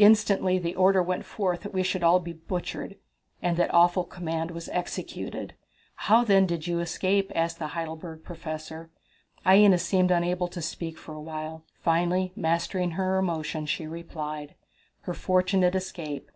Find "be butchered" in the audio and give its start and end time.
2.18-2.96